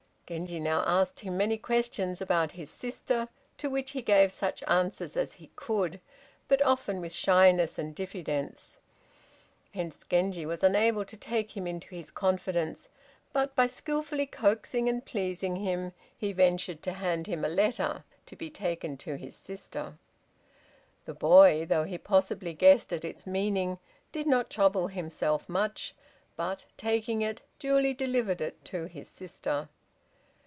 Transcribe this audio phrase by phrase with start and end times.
[0.33, 5.17] Genji now asked him many questions about his sister, to which he gave such answers
[5.17, 5.99] as he could,
[6.47, 8.77] but often with shyness and diffidence.
[9.73, 12.87] Hence Genji was unable to take him into his confidence,
[13.33, 18.35] but by skilfully coaxing and pleasing him, he ventured to hand him a letter to
[18.37, 19.97] be taken to his sister.
[21.03, 23.79] The boy, though he possibly guessed at its meaning,
[24.13, 25.93] did not trouble himself much,
[26.37, 29.67] but taking it, duly delivered it to his sister.